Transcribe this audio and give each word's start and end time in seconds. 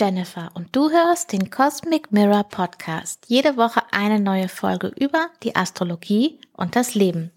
Jennifer 0.00 0.50
und 0.54 0.74
du 0.74 0.88
hörst 0.88 1.30
den 1.30 1.50
Cosmic 1.50 2.10
Mirror 2.10 2.44
Podcast. 2.44 3.22
Jede 3.26 3.58
Woche 3.58 3.82
eine 3.90 4.18
neue 4.18 4.48
Folge 4.48 4.90
über 4.98 5.28
die 5.42 5.54
Astrologie 5.56 6.40
und 6.54 6.74
das 6.74 6.94
Leben. 6.94 7.32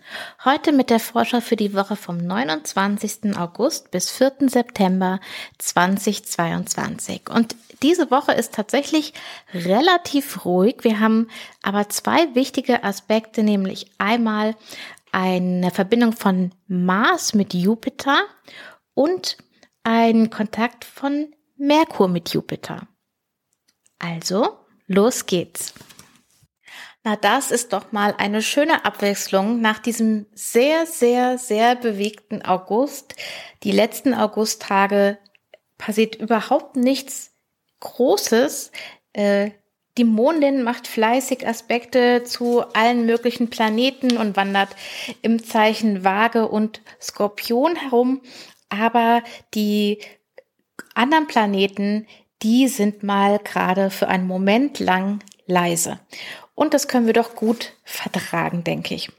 Heute 0.45 0.71
mit 0.71 0.89
der 0.89 1.01
Vorschau 1.01 1.41
für 1.41 1.57
die 1.57 1.73
Woche 1.73 1.97
vom 1.97 2.15
29. 2.15 3.35
August 3.35 3.91
bis 3.91 4.09
4. 4.11 4.47
September 4.47 5.19
2022. 5.57 7.29
Und 7.29 7.57
diese 7.81 8.09
Woche 8.11 8.31
ist 8.31 8.53
tatsächlich 8.53 9.13
relativ 9.53 10.45
ruhig. 10.45 10.77
Wir 10.83 11.01
haben 11.01 11.27
aber 11.63 11.89
zwei 11.89 12.33
wichtige 12.33 12.85
Aspekte, 12.85 13.43
nämlich 13.43 13.91
einmal 13.97 14.55
eine 15.11 15.69
Verbindung 15.71 16.13
von 16.13 16.53
Mars 16.67 17.33
mit 17.33 17.53
Jupiter 17.53 18.21
und 18.93 19.37
ein 19.83 20.29
Kontakt 20.29 20.85
von 20.85 21.27
Merkur 21.55 22.07
mit 22.07 22.33
Jupiter. 22.33 22.87
Also, 23.99 24.57
los 24.87 25.25
geht's. 25.25 25.73
Na, 27.03 27.17
das 27.17 27.51
ist 27.51 27.73
doch 27.73 27.91
mal 27.91 28.15
eine 28.17 28.41
schöne 28.41 28.85
Abwechslung 28.85 29.59
nach 29.59 29.79
diesem 29.79 30.25
sehr, 30.33 30.85
sehr, 30.85 31.37
sehr 31.37 31.75
bewegten 31.75 32.43
August. 32.43 33.15
Die 33.63 33.71
letzten 33.71 34.13
Augusttage 34.13 35.17
passiert 35.77 36.15
überhaupt 36.15 36.77
nichts 36.77 37.31
Großes. 37.81 38.71
Äh, 39.11 39.51
die 39.97 40.05
Mondin 40.05 40.63
macht 40.63 40.87
fleißig 40.87 41.45
Aspekte 41.45 42.23
zu 42.23 42.61
allen 42.73 43.05
möglichen 43.05 43.49
Planeten 43.49 44.17
und 44.17 44.37
wandert 44.37 44.69
im 45.21 45.43
Zeichen 45.43 46.05
Waage 46.05 46.47
und 46.47 46.81
Skorpion 47.01 47.75
herum. 47.75 48.21
Aber 48.69 49.23
die 49.53 49.99
anderen 50.93 51.27
Planeten, 51.27 52.07
die 52.41 52.67
sind 52.67 53.03
mal 53.03 53.39
gerade 53.39 53.89
für 53.89 54.07
einen 54.07 54.27
Moment 54.27 54.79
lang 54.79 55.19
leise. 55.45 55.99
Und 56.55 56.73
das 56.73 56.87
können 56.87 57.07
wir 57.07 57.13
doch 57.13 57.35
gut 57.35 57.73
vertragen, 57.83 58.63
denke 58.63 58.93
ich. 58.95 59.11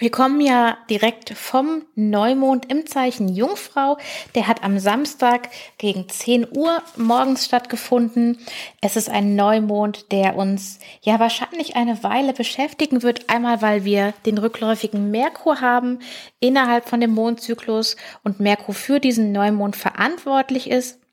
Wir 0.00 0.10
kommen 0.10 0.40
ja 0.40 0.76
direkt 0.90 1.30
vom 1.30 1.82
Neumond 1.94 2.68
im 2.68 2.84
Zeichen 2.84 3.28
Jungfrau. 3.28 3.96
Der 4.34 4.48
hat 4.48 4.64
am 4.64 4.80
Samstag 4.80 5.50
gegen 5.78 6.08
10 6.08 6.48
Uhr 6.56 6.82
morgens 6.96 7.44
stattgefunden. 7.44 8.38
Es 8.80 8.96
ist 8.96 9.08
ein 9.08 9.36
Neumond, 9.36 10.10
der 10.10 10.34
uns 10.34 10.80
ja 11.02 11.20
wahrscheinlich 11.20 11.76
eine 11.76 12.02
Weile 12.02 12.32
beschäftigen 12.32 13.04
wird. 13.04 13.30
Einmal, 13.30 13.62
weil 13.62 13.84
wir 13.84 14.14
den 14.26 14.38
rückläufigen 14.38 15.12
Merkur 15.12 15.60
haben 15.60 16.00
innerhalb 16.40 16.88
von 16.88 17.00
dem 17.00 17.12
Mondzyklus 17.12 17.94
und 18.24 18.40
Merkur 18.40 18.74
für 18.74 18.98
diesen 18.98 19.30
Neumond 19.30 19.76
verantwortlich 19.76 20.68
ist. 20.68 21.03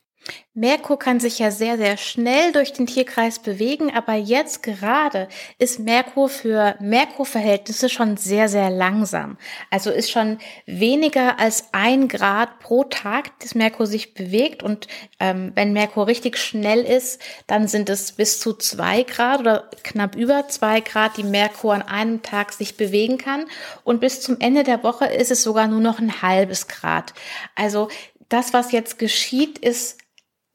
Merkur 0.54 1.00
kann 1.00 1.22
sich 1.22 1.40
ja 1.40 1.50
sehr, 1.50 1.78
sehr 1.78 1.96
schnell 1.96 2.52
durch 2.52 2.74
den 2.74 2.86
Tierkreis 2.86 3.40
bewegen, 3.40 3.90
aber 3.96 4.16
jetzt 4.16 4.64
gerade 4.64 5.30
ist 5.58 5.80
Merkur 5.80 6.28
für 6.28 6.76
Merkur-Verhältnisse 6.82 7.88
schon 7.88 8.18
sehr, 8.18 8.50
sehr 8.50 8.70
langsam. 8.70 9.38
Also 9.70 9.92
ist 9.92 10.12
schon 10.12 10.40
weniger 10.66 11.40
als 11.40 11.70
ein 11.72 12.10
Grad 12.10 12.60
pro 12.60 12.84
Tag, 12.84 13.40
dass 13.40 13.56
Merkur 13.56 13.88
sich 13.88 14.14
bewegt. 14.14 14.62
Und 14.62 14.88
ähm, 15.22 15.54
wenn 15.56 15.72
Merkur 15.72 16.08
richtig 16.08 16.38
schnell 16.38 16.82
ist, 16.82 17.22
dann 17.48 17.70
sind 17.70 17.90
es 17.90 18.12
bis 18.12 18.40
zu 18.40 18.54
zwei 18.54 19.04
Grad 19.04 19.40
oder 19.40 19.70
knapp 19.84 20.16
über 20.18 20.50
zwei 20.50 20.82
Grad, 20.82 21.16
die 21.16 21.24
Merkur 21.24 21.74
an 21.74 21.82
einem 21.82 22.24
Tag 22.24 22.52
sich 22.52 22.76
bewegen 22.76 23.18
kann. 23.18 23.46
Und 23.86 24.02
bis 24.02 24.20
zum 24.20 24.38
Ende 24.42 24.64
der 24.64 24.84
Woche 24.84 25.06
ist 25.06 25.32
es 25.32 25.44
sogar 25.44 25.68
nur 25.68 25.80
noch 25.80 26.00
ein 26.00 26.22
halbes 26.22 26.68
Grad. 26.68 27.14
Also 27.56 27.88
das, 28.32 28.54
was 28.54 28.72
jetzt 28.72 28.98
geschieht, 28.98 29.58
ist 29.58 30.01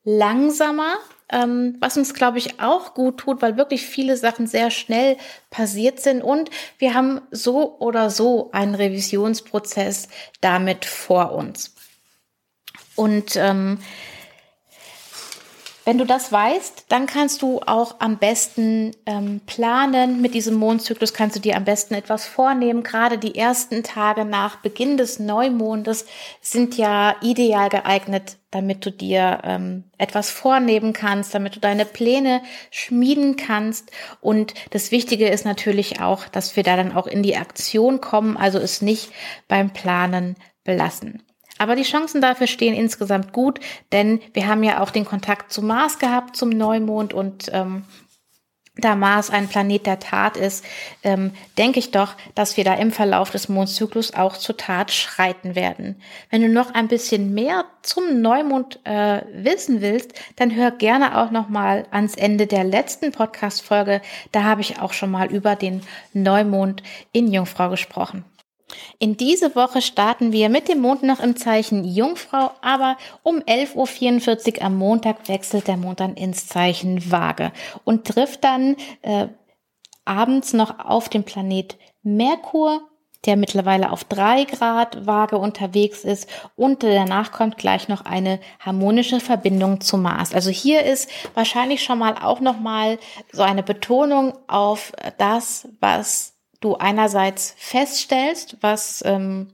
langsamer, 0.06 0.99
ähm, 1.31 1.77
was 1.81 1.97
uns, 1.97 2.15
glaube 2.15 2.39
ich, 2.39 2.61
auch 2.61 2.94
gut 2.94 3.19
tut, 3.19 3.43
weil 3.43 3.56
wirklich 3.56 3.84
viele 3.84 4.17
Sachen 4.17 4.47
sehr 4.47 4.71
schnell 4.71 5.17
passiert 5.50 6.00
sind 6.00 6.22
und 6.22 6.49
wir 6.78 6.94
haben 6.94 7.21
so 7.33 7.77
oder 7.81 8.09
so 8.09 8.50
einen 8.53 8.77
Revisionsprozess 8.77 10.09
damit 10.41 10.84
vor 10.84 11.33
uns. 11.33 11.75
Und 12.95 13.34
ähm, 13.34 13.78
wenn 15.86 15.98
du 15.98 16.04
das 16.04 16.32
weißt, 16.32 16.86
dann 16.88 17.06
kannst 17.06 17.42
du 17.42 17.60
auch 17.60 18.00
am 18.00 18.19
besten 18.19 18.91
ähm, 19.06 19.41
planen. 19.47 20.20
Mit 20.20 20.34
diesem 20.34 20.56
Mondzyklus 20.56 21.14
kannst 21.14 21.36
du 21.36 21.41
dir 21.41 21.56
am 21.56 21.64
besten 21.64 21.94
etwas 21.94 22.26
vornehmen. 22.26 22.82
Gerade 22.82 23.19
die 23.19 23.36
ersten 23.36 23.84
Tage 23.84 24.24
nach 24.24 24.56
Beginn 24.56 24.97
des 24.97 25.20
Neumondes 25.20 26.04
sind 26.41 26.76
ja 26.76 27.14
ideal 27.22 27.69
geeignet, 27.69 28.36
damit 28.50 28.84
du 28.84 28.91
dir 28.91 29.42
ähm, 29.44 29.84
etwas 29.97 30.28
vornehmen 30.28 30.92
kannst, 30.92 31.32
damit 31.36 31.54
du 31.54 31.60
deine 31.60 31.84
Pläne 31.84 32.42
schmieden 32.72 33.36
kannst. 33.36 33.92
Und 34.20 34.54
das 34.70 34.91
Wichtige 34.91 35.28
ist 35.28 35.44
natürlich 35.44 36.00
auch, 36.00 36.26
dass 36.26 36.56
wir 36.56 36.64
da 36.64 36.76
dann 36.76 36.97
auch 36.97 37.06
in 37.06 37.22
die 37.22 37.36
Aktion 37.36 38.00
kommen, 38.00 38.36
also 38.36 38.58
es 38.58 38.82
nicht 38.82 39.12
beim 39.47 39.70
Planen 39.70 40.34
belassen. 40.64 41.22
Aber 41.59 41.77
die 41.77 41.83
Chancen 41.83 42.21
dafür 42.21 42.47
stehen 42.47 42.75
insgesamt 42.75 43.33
gut, 43.33 43.61
denn 43.93 44.21
wir 44.34 44.47
haben 44.47 44.62
ja 44.62 44.83
auch 44.83 44.91
den 44.91 45.05
Kontakt 45.05 45.53
zu 45.53 45.62
Mars 45.62 45.99
gehabt, 45.99 46.37
zum 46.37 46.50
Neumond 46.50 47.15
und 47.15 47.50
ähm, 47.53 47.84
da 48.78 48.94
Mars 48.94 49.31
ein 49.31 49.49
Planet 49.49 49.87
der 49.87 49.99
Tat 49.99 50.37
ist, 50.37 50.65
ähm, 51.03 51.33
denke 51.56 51.78
ich 51.78 51.93
doch, 51.93 52.15
dass 52.34 52.56
wir 52.56 52.65
da 52.65 52.75
im 52.75 52.93
Verlauf 52.93 53.31
des 53.31 53.49
Mondzyklus 53.49 54.12
auch 54.15 54.37
zur 54.37 54.56
Tat 54.56 54.93
schreiten 54.93 55.55
werden. 55.55 56.00
Wenn 56.31 56.43
du 56.43 56.49
noch 56.49 56.75
ein 56.75 56.89
bisschen 56.89 57.33
mehr 57.33 57.65
zum 57.83 58.21
Neumond 58.21 58.81
äh, 58.84 59.22
wissen 59.33 59.81
willst, 59.81 60.12
dann 60.37 60.55
hör 60.55 60.71
gerne 60.71 61.19
auch 61.19 61.31
noch 61.31 61.49
mal 61.49 61.87
ans 61.91 62.16
Ende 62.16 62.47
der 62.47 62.65
letzten 62.65 63.12
Podcast-Folge. 63.12 64.03
Da 64.33 64.43
habe 64.43 64.61
ich 64.61 64.78
auch 64.78 64.93
schon 64.93 65.11
mal 65.11 65.33
über 65.33 65.56
den 65.56 65.83
Neumond 66.12 66.83
in 67.12 67.33
Jungfrau 67.33 67.71
gesprochen. 67.71 68.25
In 68.98 69.16
diese 69.16 69.54
Woche 69.54 69.82
starten 69.82 70.32
wir 70.32 70.48
mit 70.48 70.69
dem 70.69 70.81
Mond 70.81 71.03
noch 71.03 71.20
im 71.20 71.37
Zeichen 71.37 71.84
Jungfrau, 71.84 72.50
aber 72.62 72.97
um 73.22 73.38
11.44 73.38 74.59
Uhr 74.59 74.62
am 74.64 74.76
Montag 74.76 75.28
wechselt 75.28 75.69
der 75.69 75.76
Mond 75.76 76.00
dann 76.00 76.14
ins 76.14 76.47
Zeichen 76.47 77.10
Waage 77.10 77.53
und 77.84 78.06
trifft 78.06 78.44
dann 78.44 78.76
äh, 79.03 79.28
abends 80.04 80.53
noch 80.53 80.78
auf 80.78 81.09
den 81.09 81.25
Planet 81.25 81.76
Merkur, 82.03 82.81
der 83.25 83.36
mittlerweile 83.36 83.91
auf 83.91 84.04
drei 84.04 84.44
Grad 84.44 85.06
Waage 85.06 85.36
unterwegs 85.36 86.04
ist 86.04 86.28
und 86.54 86.82
danach 86.82 87.32
kommt 87.32 87.59
gleich 87.59 87.88
noch 87.88 88.04
eine 88.04 88.38
harmonische 88.60 89.20
Verbindung 89.20 89.81
zu 89.81 89.98
Mars. 89.98 90.32
Also 90.32 90.50
hier 90.50 90.84
ist 90.84 91.10
wahrscheinlich 91.34 91.82
schon 91.82 91.98
mal 91.98 92.15
auch 92.22 92.41
noch 92.41 92.60
mal 92.60 92.98
so 93.32 93.42
eine 93.42 93.62
Betonung 93.62 94.34
auf 94.47 94.92
das, 95.19 95.69
was 95.81 96.35
du 96.66 96.77
einerseits 96.77 97.54
feststellst, 97.56 98.56
was, 98.60 99.03
ähm, 99.06 99.49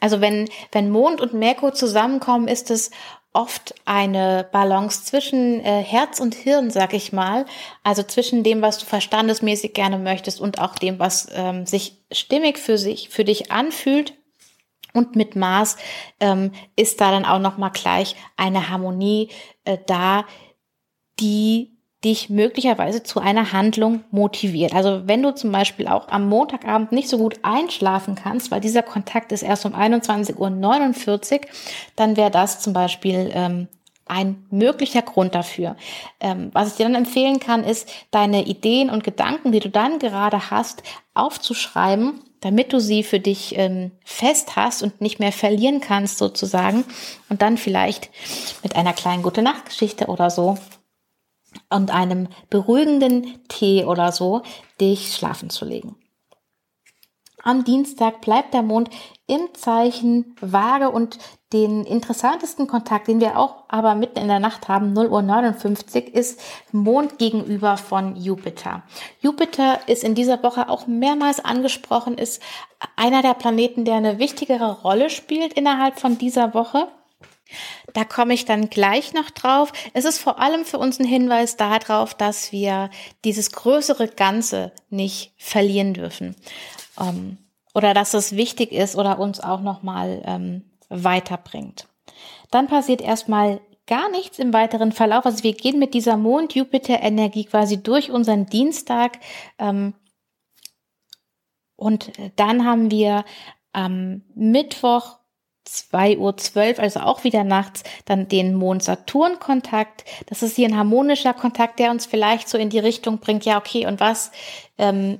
also 0.00 0.20
wenn, 0.20 0.48
wenn 0.72 0.90
Mond 0.90 1.20
und 1.20 1.34
Merkur 1.34 1.74
zusammenkommen, 1.74 2.48
ist 2.48 2.70
es 2.70 2.90
oft 3.32 3.74
eine 3.84 4.48
Balance 4.52 5.04
zwischen 5.04 5.60
äh, 5.60 5.82
Herz 5.82 6.20
und 6.20 6.36
Hirn, 6.36 6.70
sag 6.70 6.94
ich 6.94 7.12
mal. 7.12 7.46
Also 7.82 8.04
zwischen 8.04 8.44
dem, 8.44 8.62
was 8.62 8.78
du 8.78 8.86
verstandesmäßig 8.86 9.74
gerne 9.74 9.98
möchtest 9.98 10.40
und 10.40 10.60
auch 10.60 10.76
dem, 10.76 11.00
was 11.00 11.28
ähm, 11.34 11.66
sich 11.66 12.04
stimmig 12.12 12.58
für 12.58 12.78
sich, 12.78 13.08
für 13.08 13.24
dich 13.24 13.50
anfühlt. 13.50 14.14
Und 14.92 15.16
mit 15.16 15.34
Mars 15.34 15.76
ähm, 16.20 16.52
ist 16.76 17.00
da 17.00 17.10
dann 17.10 17.24
auch 17.24 17.40
noch 17.40 17.58
mal 17.58 17.70
gleich 17.70 18.14
eine 18.36 18.68
Harmonie 18.68 19.30
äh, 19.64 19.78
da, 19.84 20.24
die 21.18 21.73
dich 22.04 22.28
möglicherweise 22.28 23.02
zu 23.02 23.20
einer 23.20 23.52
Handlung 23.52 24.04
motiviert. 24.10 24.74
Also 24.74 25.02
wenn 25.06 25.22
du 25.22 25.34
zum 25.34 25.50
Beispiel 25.50 25.88
auch 25.88 26.08
am 26.08 26.28
Montagabend 26.28 26.92
nicht 26.92 27.08
so 27.08 27.18
gut 27.18 27.38
einschlafen 27.42 28.14
kannst, 28.14 28.50
weil 28.50 28.60
dieser 28.60 28.82
Kontakt 28.82 29.32
ist 29.32 29.42
erst 29.42 29.64
um 29.64 29.74
21.49 29.74 31.32
Uhr, 31.34 31.40
dann 31.96 32.16
wäre 32.16 32.30
das 32.30 32.60
zum 32.60 32.74
Beispiel 32.74 33.30
ähm, 33.32 33.68
ein 34.06 34.44
möglicher 34.50 35.02
Grund 35.02 35.34
dafür. 35.34 35.76
Ähm, 36.20 36.50
was 36.52 36.68
ich 36.68 36.74
dir 36.76 36.84
dann 36.84 36.94
empfehlen 36.94 37.40
kann, 37.40 37.64
ist, 37.64 37.88
deine 38.10 38.44
Ideen 38.44 38.90
und 38.90 39.02
Gedanken, 39.02 39.52
die 39.52 39.60
du 39.60 39.70
dann 39.70 39.98
gerade 39.98 40.50
hast, 40.50 40.82
aufzuschreiben, 41.14 42.20
damit 42.40 42.74
du 42.74 42.80
sie 42.80 43.02
für 43.02 43.20
dich 43.20 43.56
ähm, 43.56 43.92
fest 44.04 44.56
hast 44.56 44.82
und 44.82 45.00
nicht 45.00 45.20
mehr 45.20 45.32
verlieren 45.32 45.80
kannst 45.80 46.18
sozusagen. 46.18 46.84
Und 47.30 47.40
dann 47.40 47.56
vielleicht 47.56 48.10
mit 48.62 48.76
einer 48.76 48.92
kleinen 48.92 49.22
Gute-Nacht-Geschichte 49.22 50.06
oder 50.06 50.28
so 50.28 50.58
und 51.70 51.92
einem 51.92 52.28
beruhigenden 52.50 53.40
Tee 53.48 53.84
oder 53.84 54.12
so 54.12 54.42
dich 54.80 55.14
schlafen 55.14 55.50
zu 55.50 55.64
legen. 55.64 55.96
Am 57.46 57.62
Dienstag 57.62 58.22
bleibt 58.22 58.54
der 58.54 58.62
Mond 58.62 58.88
im 59.26 59.52
Zeichen 59.52 60.34
Waage 60.40 60.90
und 60.90 61.18
den 61.52 61.84
interessantesten 61.84 62.66
Kontakt, 62.66 63.06
den 63.06 63.20
wir 63.20 63.38
auch 63.38 63.64
aber 63.68 63.94
mitten 63.94 64.18
in 64.18 64.28
der 64.28 64.40
Nacht 64.40 64.68
haben, 64.68 64.94
0 64.94 65.08
Uhr 65.08 65.20
59, 65.20 66.14
ist 66.14 66.40
Mond 66.72 67.18
gegenüber 67.18 67.76
von 67.76 68.16
Jupiter. 68.16 68.82
Jupiter 69.20 69.78
ist 69.88 70.04
in 70.04 70.14
dieser 70.14 70.42
Woche 70.42 70.70
auch 70.70 70.86
mehrmals 70.86 71.44
angesprochen, 71.44 72.16
ist 72.16 72.42
einer 72.96 73.20
der 73.20 73.34
Planeten, 73.34 73.84
der 73.84 73.96
eine 73.96 74.18
wichtigere 74.18 74.80
Rolle 74.80 75.10
spielt 75.10 75.52
innerhalb 75.52 76.00
von 76.00 76.16
dieser 76.16 76.54
Woche. 76.54 76.88
Da 77.92 78.04
komme 78.04 78.34
ich 78.34 78.44
dann 78.44 78.70
gleich 78.70 79.12
noch 79.12 79.30
drauf. 79.30 79.72
Es 79.92 80.04
ist 80.04 80.18
vor 80.18 80.40
allem 80.40 80.64
für 80.64 80.78
uns 80.78 80.98
ein 80.98 81.06
Hinweis 81.06 81.56
darauf, 81.56 82.14
dass 82.14 82.52
wir 82.52 82.90
dieses 83.24 83.52
größere 83.52 84.08
Ganze 84.08 84.72
nicht 84.90 85.32
verlieren 85.36 85.94
dürfen. 85.94 86.34
Ähm, 86.98 87.38
oder 87.74 87.92
dass 87.92 88.14
es 88.14 88.36
wichtig 88.36 88.72
ist 88.72 88.96
oder 88.96 89.18
uns 89.18 89.40
auch 89.40 89.60
nochmal 89.60 90.22
ähm, 90.24 90.64
weiterbringt. 90.88 91.88
Dann 92.50 92.68
passiert 92.68 93.00
erstmal 93.00 93.60
gar 93.86 94.10
nichts 94.10 94.38
im 94.38 94.52
weiteren 94.52 94.92
Verlauf. 94.92 95.26
Also 95.26 95.42
wir 95.42 95.54
gehen 95.54 95.78
mit 95.78 95.92
dieser 95.94 96.16
Mond-Jupiter-Energie 96.16 97.44
quasi 97.44 97.82
durch 97.82 98.10
unseren 98.10 98.46
Dienstag. 98.46 99.18
Ähm, 99.58 99.94
und 101.76 102.12
dann 102.36 102.64
haben 102.64 102.90
wir 102.90 103.24
am 103.72 104.22
Mittwoch 104.34 105.18
2.12 105.66 106.76
Uhr, 106.76 106.82
also 106.82 107.00
auch 107.00 107.24
wieder 107.24 107.44
nachts, 107.44 107.82
dann 108.04 108.28
den 108.28 108.54
Mond-Saturn-Kontakt. 108.54 110.04
Das 110.26 110.42
ist 110.42 110.56
hier 110.56 110.68
ein 110.68 110.76
harmonischer 110.76 111.34
Kontakt, 111.34 111.78
der 111.78 111.90
uns 111.90 112.06
vielleicht 112.06 112.48
so 112.48 112.58
in 112.58 112.70
die 112.70 112.78
Richtung 112.78 113.18
bringt, 113.18 113.44
ja, 113.44 113.58
okay, 113.58 113.86
und 113.86 114.00
was, 114.00 114.30
ähm, 114.78 115.18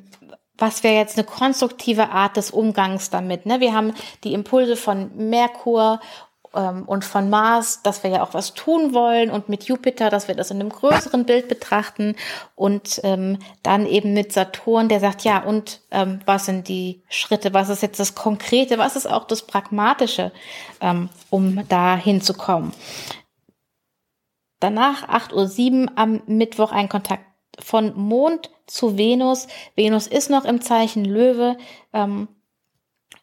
was 0.57 0.83
wäre 0.85 0.97
jetzt 0.97 1.19
eine 1.19 1.27
konstruktive 1.27 2.11
Art 2.11 2.37
des 2.37 2.51
Umgangs 2.51 3.11
damit? 3.11 3.47
Ne? 3.47 3.61
Wir 3.61 3.73
haben 3.75 3.93
die 4.23 4.35
Impulse 4.35 4.77
von 4.77 5.11
Merkur 5.17 6.01
und 6.61 7.05
von 7.05 7.31
Mars, 7.31 7.83
dass 7.83 8.03
wir 8.03 8.11
ja 8.11 8.23
auch 8.23 8.35
was 8.35 8.55
tun 8.55 8.95
wollen 8.95 9.31
und 9.31 9.49
mit 9.49 9.65
Jupiter, 9.65 10.11
dass 10.11 10.29
wir 10.29 10.35
das 10.35 10.51
in 10.51 10.61
einem 10.61 10.71
größeren 10.71 11.25
Bild 11.25 11.49
betrachten 11.49 12.15
und 12.55 13.01
ähm, 13.03 13.39
dann 13.63 13.87
eben 13.87 14.15
mit 14.15 14.33
Saturn, 14.33 14.89
der 14.89 15.01
sagt, 15.01 15.25
ja, 15.25 15.43
und 15.43 15.81
ähm, 15.91 16.21
was 16.27 16.47
sind 16.47 16.69
die 16.69 17.03
Schritte, 17.09 17.53
was 17.55 17.69
ist 17.69 17.83
jetzt 17.83 17.99
das 18.01 18.15
Konkrete, 18.15 18.79
was 18.79 18.97
ist 18.97 19.07
auch 19.07 19.25
das 19.25 19.43
Pragmatische, 19.43 20.33
ähm, 20.81 21.09
um 21.31 21.67
da 21.69 21.97
hinzukommen. 21.97 22.73
Danach 24.61 25.09
8.07 25.09 25.85
Uhr 25.85 25.93
am 25.97 26.23
Mittwoch 26.27 26.73
ein 26.73 26.89
Kontakt 26.89 27.25
von 27.59 27.95
Mond 27.97 28.51
zu 28.67 28.97
Venus. 28.97 29.47
Venus 29.77 30.07
ist 30.07 30.31
noch 30.31 30.45
im 30.45 30.61
Zeichen 30.61 31.05
Löwe. 31.05 31.57
Ähm, 31.93 32.29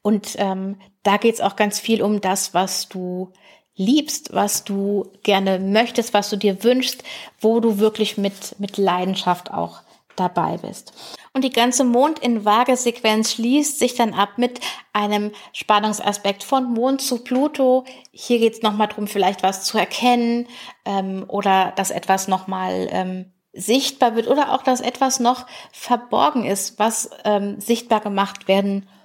und 0.02 0.36
ähm, 0.38 0.78
da 1.04 1.18
geht's 1.18 1.42
auch 1.42 1.56
ganz 1.56 1.80
viel 1.80 2.02
um 2.02 2.22
das, 2.22 2.54
was 2.54 2.90
du 2.90 3.32
liebst, 3.76 4.34
was 4.34 4.64
du 4.64 5.12
gerne 5.24 5.60
möchtest, 5.60 6.14
was 6.14 6.30
du 6.30 6.38
dir 6.38 6.64
wünschst, 6.64 7.04
wo 7.40 7.60
du 7.60 7.80
wirklich 7.80 8.18
mit, 8.18 8.60
mit 8.60 8.78
Leidenschaft 8.78 9.52
auch 9.52 9.82
dabei 10.16 10.58
bist. 10.58 10.94
Und 11.34 11.44
die 11.44 11.52
ganze 11.52 11.86
Mond 11.86 12.20
in 12.20 12.44
Waage-Sequenz 12.44 13.34
schließt 13.34 13.80
sich 13.80 13.96
dann 13.96 14.14
ab 14.14 14.32
mit 14.36 14.60
einem 14.92 15.32
Spannungsaspekt 15.54 16.44
von 16.44 16.74
Mond 16.74 17.02
zu 17.02 17.24
Pluto. 17.24 17.86
Hier 18.12 18.40
geht 18.40 18.54
es 18.54 18.62
nochmal 18.62 18.88
darum, 18.90 19.08
vielleicht 19.08 19.42
was 19.42 19.64
zu 19.64 19.78
erkennen 19.78 20.48
ähm, 20.84 21.24
oder 21.30 21.72
dass 21.78 21.90
etwas 21.90 22.28
nochmal 22.28 22.90
ähm, 22.92 23.32
sichtbar 23.54 24.16
wird 24.16 24.28
oder 24.28 24.54
auch, 24.54 24.64
dass 24.64 24.82
etwas 24.82 25.22
noch 25.22 25.48
verborgen 25.72 26.44
ist, 26.44 26.78
was 26.78 27.10
ähm, 27.24 27.62
sichtbar 27.62 28.02
gemacht 28.02 28.50
werden 28.50 28.82
muss 28.82 29.01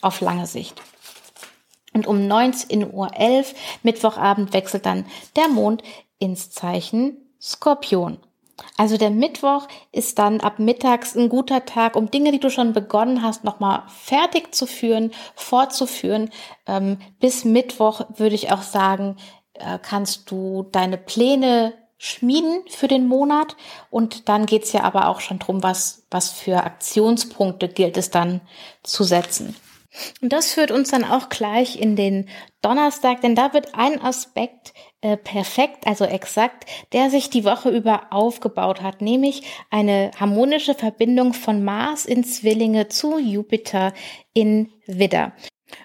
auf 0.00 0.20
lange 0.20 0.46
Sicht. 0.46 0.80
Und 1.92 2.06
um 2.06 2.18
19.11 2.18 2.92
Uhr 2.92 3.10
Mittwochabend 3.82 4.52
wechselt 4.52 4.84
dann 4.84 5.06
der 5.34 5.48
Mond 5.48 5.82
ins 6.18 6.50
Zeichen 6.50 7.16
Skorpion. 7.40 8.18
Also 8.76 8.96
der 8.96 9.10
Mittwoch 9.10 9.68
ist 9.92 10.18
dann 10.18 10.40
ab 10.40 10.58
mittags 10.58 11.14
ein 11.14 11.28
guter 11.28 11.64
Tag, 11.64 11.96
um 11.96 12.10
Dinge, 12.10 12.32
die 12.32 12.40
du 12.40 12.50
schon 12.50 12.72
begonnen 12.72 13.22
hast, 13.22 13.44
nochmal 13.44 13.82
fertig 13.88 14.54
zu 14.54 14.66
führen, 14.66 15.12
fortzuführen. 15.34 16.30
Ähm, 16.66 16.98
bis 17.20 17.44
Mittwoch 17.44 18.02
würde 18.16 18.34
ich 18.34 18.52
auch 18.52 18.62
sagen, 18.62 19.16
äh, 19.54 19.78
kannst 19.80 20.30
du 20.30 20.66
deine 20.72 20.98
Pläne 20.98 21.74
schmieden 21.98 22.62
für 22.68 22.88
den 22.88 23.06
Monat. 23.06 23.56
Und 23.90 24.28
dann 24.28 24.46
geht's 24.46 24.72
ja 24.72 24.82
aber 24.82 25.08
auch 25.08 25.20
schon 25.20 25.38
drum, 25.38 25.62
was, 25.62 26.06
was 26.10 26.30
für 26.30 26.64
Aktionspunkte 26.64 27.68
gilt 27.68 27.96
es 27.96 28.10
dann 28.10 28.40
zu 28.82 29.04
setzen. 29.04 29.56
Und 30.20 30.32
das 30.32 30.52
führt 30.52 30.70
uns 30.70 30.90
dann 30.90 31.04
auch 31.04 31.28
gleich 31.28 31.80
in 31.80 31.96
den 31.96 32.28
Donnerstag, 32.60 33.20
denn 33.22 33.34
da 33.34 33.54
wird 33.54 33.74
ein 33.74 34.00
Aspekt 34.02 34.74
äh, 35.00 35.16
perfekt, 35.16 35.86
also 35.86 36.04
exakt, 36.04 36.64
der 36.92 37.10
sich 37.10 37.30
die 37.30 37.44
Woche 37.44 37.70
über 37.70 38.08
aufgebaut 38.10 38.82
hat, 38.82 39.00
nämlich 39.00 39.42
eine 39.70 40.10
harmonische 40.18 40.74
Verbindung 40.74 41.32
von 41.32 41.64
Mars 41.64 42.04
in 42.04 42.24
Zwillinge 42.24 42.88
zu 42.88 43.18
Jupiter 43.18 43.92
in 44.34 44.70
Widder. 44.86 45.32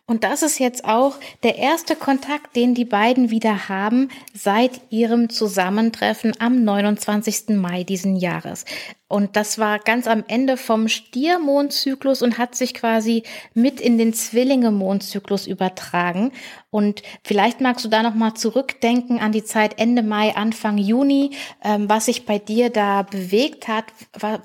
Und 0.05 0.23
das 0.23 0.43
ist 0.43 0.59
jetzt 0.59 0.85
auch 0.85 1.15
der 1.43 1.57
erste 1.57 1.95
Kontakt, 1.95 2.55
den 2.55 2.75
die 2.75 2.85
beiden 2.85 3.31
wieder 3.31 3.69
haben 3.69 4.09
seit 4.33 4.81
ihrem 4.89 5.29
Zusammentreffen 5.29 6.33
am 6.39 6.63
29. 6.63 7.49
Mai 7.49 7.83
diesen 7.83 8.15
Jahres. 8.15 8.65
Und 9.11 9.35
das 9.35 9.59
war 9.59 9.79
ganz 9.79 10.07
am 10.07 10.23
Ende 10.27 10.55
vom 10.55 10.87
Stiermondzyklus 10.87 12.21
und 12.21 12.37
hat 12.37 12.55
sich 12.55 12.73
quasi 12.73 13.23
mit 13.53 13.81
in 13.81 13.97
den 13.97 14.13
Zwillinge-Mondzyklus 14.13 15.47
übertragen. 15.47 16.31
Und 16.69 17.03
vielleicht 17.21 17.59
magst 17.59 17.83
du 17.83 17.89
da 17.89 18.01
nochmal 18.01 18.33
zurückdenken 18.35 19.19
an 19.19 19.33
die 19.33 19.43
Zeit 19.43 19.77
Ende 19.77 20.03
Mai, 20.03 20.33
Anfang 20.37 20.77
Juni, 20.77 21.31
ähm, 21.61 21.89
was 21.89 22.05
sich 22.05 22.25
bei 22.25 22.39
dir 22.39 22.69
da 22.69 23.01
bewegt 23.01 23.67
hat, 23.67 23.83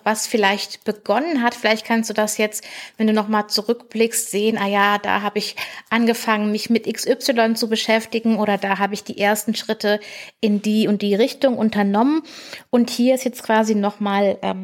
was 0.02 0.26
vielleicht 0.26 0.82
begonnen 0.82 1.42
hat. 1.44 1.54
Vielleicht 1.54 1.86
kannst 1.86 2.10
du 2.10 2.14
das 2.14 2.36
jetzt, 2.36 2.64
wenn 2.96 3.06
du 3.06 3.12
nochmal 3.12 3.46
zurückblickst, 3.46 4.28
sehen, 4.28 4.58
ah 4.58 4.66
ja, 4.66 4.98
da 4.98 5.22
habe 5.22 5.38
ich 5.38 5.54
angefangen, 5.88 6.50
mich 6.50 6.68
mit 6.68 6.92
XY 6.92 7.54
zu 7.54 7.68
beschäftigen 7.68 8.38
oder 8.38 8.58
da 8.58 8.80
habe 8.80 8.94
ich 8.94 9.04
die 9.04 9.18
ersten 9.18 9.54
Schritte 9.54 10.00
in 10.40 10.60
die 10.60 10.88
und 10.88 11.02
die 11.02 11.14
Richtung 11.14 11.56
unternommen. 11.56 12.22
Und 12.70 12.90
hier 12.90 13.14
ist 13.14 13.24
jetzt 13.24 13.44
quasi 13.44 13.76
nochmal 13.76 14.38
ähm, 14.42 14.55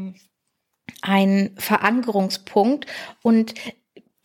ein 1.02 1.54
Verankerungspunkt. 1.58 2.86
Und 3.22 3.54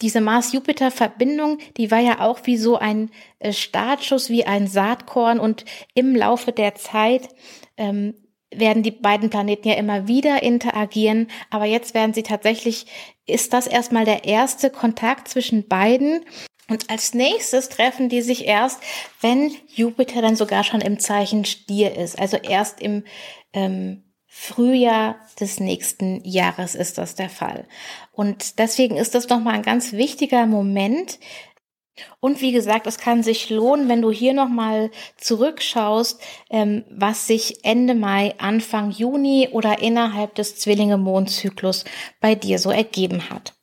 diese 0.01 0.21
Mars-Jupiter-Verbindung, 0.21 1.57
die 1.77 1.89
war 1.89 1.99
ja 1.99 2.21
auch 2.21 2.39
wie 2.43 2.57
so 2.57 2.77
ein 2.77 3.09
äh, 3.39 3.51
Startschuss, 3.51 4.29
wie 4.29 4.45
ein 4.45 4.67
Saatkorn. 4.67 5.39
Und 5.39 5.65
im 5.95 6.15
Laufe 6.15 6.51
der 6.51 6.75
Zeit 6.75 7.29
ähm, 7.77 8.13
werden 8.51 8.83
die 8.83 8.91
beiden 8.91 9.29
Planeten 9.29 9.67
ja 9.67 9.75
immer 9.75 10.07
wieder 10.07 10.41
interagieren, 10.43 11.27
aber 11.49 11.65
jetzt 11.65 11.93
werden 11.93 12.13
sie 12.13 12.23
tatsächlich, 12.23 12.85
ist 13.25 13.53
das 13.53 13.67
erstmal 13.67 14.05
der 14.05 14.23
erste 14.23 14.69
Kontakt 14.69 15.27
zwischen 15.27 15.67
beiden. 15.67 16.25
Und 16.69 16.89
als 16.89 17.13
nächstes 17.13 17.69
treffen 17.69 18.09
die 18.09 18.21
sich 18.21 18.45
erst, 18.45 18.81
wenn 19.21 19.51
Jupiter 19.67 20.21
dann 20.21 20.35
sogar 20.35 20.63
schon 20.63 20.81
im 20.81 20.99
Zeichen 20.99 21.45
Stier 21.45 21.95
ist, 21.95 22.19
also 22.19 22.37
erst 22.37 22.81
im 22.81 23.03
ähm, 23.53 24.03
Frühjahr 24.27 25.15
des 25.39 25.59
nächsten 25.59 26.23
Jahres 26.23 26.75
ist 26.75 26.97
das 26.97 27.15
der 27.15 27.29
Fall. 27.29 27.65
Und 28.11 28.59
deswegen 28.59 28.97
ist 28.97 29.15
das 29.15 29.29
nochmal 29.29 29.55
ein 29.55 29.63
ganz 29.63 29.93
wichtiger 29.93 30.45
Moment. 30.45 31.19
Und 32.19 32.41
wie 32.41 32.51
gesagt, 32.51 32.85
es 32.85 32.99
kann 32.99 33.23
sich 33.23 33.49
lohnen, 33.49 33.89
wenn 33.89 34.01
du 34.01 34.11
hier 34.11 34.33
nochmal 34.33 34.91
zurückschaust, 35.17 36.21
ähm, 36.49 36.85
was 36.89 37.25
sich 37.25 37.65
Ende 37.65 37.95
Mai, 37.95 38.35
Anfang 38.37 38.91
Juni 38.91 39.49
oder 39.51 39.79
innerhalb 39.79 40.35
des 40.35 40.57
Zwillinge-Mondzyklus 40.57 41.85
bei 42.19 42.35
dir 42.35 42.59
so 42.59 42.69
ergeben 42.69 43.29
hat. 43.29 43.56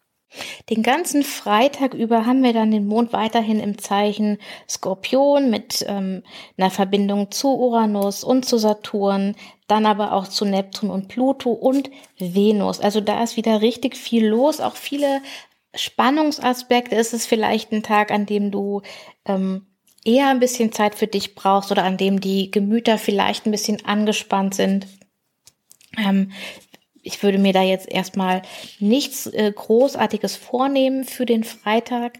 Den 0.71 0.83
ganzen 0.83 1.23
Freitag 1.23 1.95
über 1.95 2.26
haben 2.26 2.43
wir 2.43 2.53
dann 2.53 2.71
den 2.71 2.87
Mond 2.87 3.12
weiterhin 3.12 3.61
im 3.61 3.79
Zeichen 3.79 4.38
Skorpion 4.69 5.50
mit 5.50 5.85
ähm, 5.88 6.23
einer 6.57 6.71
Verbindung 6.71 7.31
zu 7.31 7.57
Uranus 7.57 8.25
und 8.25 8.45
zu 8.45 8.59
Saturn, 8.59 9.37
dann 9.67 9.87
aber 9.87 10.12
auch 10.12 10.29
zu 10.29 10.45
Neptun 10.45 10.91
und 10.91 11.09
Pluto 11.09 11.50
und 11.50 11.91
Venus. 12.19 12.81
Also 12.81 13.00
da 13.00 13.23
ist 13.23 13.37
wieder 13.37 13.61
richtig 13.61 13.97
viel 13.97 14.26
los, 14.26 14.61
auch 14.61 14.76
viele 14.76 15.21
Spannungsaspekte. 15.75 16.95
Ist 16.97 17.14
es 17.14 17.26
vielleicht 17.26 17.73
ein 17.73 17.83
Tag, 17.83 18.11
an 18.11 18.26
dem 18.26 18.50
du 18.50 18.83
ähm, 19.25 19.67
eher 20.05 20.29
ein 20.29 20.41
bisschen 20.41 20.73
Zeit 20.73 20.95
für 20.95 21.07
dich 21.07 21.35
brauchst 21.35 21.73
oder 21.73 21.85
an 21.85 21.97
dem 21.97 22.21
die 22.21 22.50
Gemüter 22.50 22.99
vielleicht 22.99 23.47
ein 23.47 23.50
bisschen 23.50 23.85
angespannt 23.85 24.55
sind. 24.55 24.87
Ähm, 25.97 26.33
ich 27.05 27.23
würde 27.23 27.39
mir 27.39 27.53
da 27.53 27.63
jetzt 27.63 27.91
erstmal 27.91 28.43
nichts 28.81 29.27
äh, 29.27 29.53
Großartiges 29.55 30.37
vornehmen 30.37 31.05
für 31.05 31.27
den 31.27 31.45
Freitag. 31.45 32.19